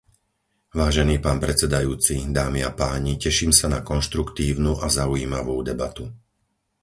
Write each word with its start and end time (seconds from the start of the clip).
Vážený 0.79 1.15
pán 1.25 1.37
predsedajúci, 1.45 2.15
dámy 2.39 2.59
a 2.65 2.71
páni, 2.81 3.13
teším 3.25 3.51
sa 3.59 3.67
na 3.75 3.79
konštruktívnu 3.91 4.73
a 4.81 4.87
zaujímavú 4.99 5.55
debatu. 5.69 6.03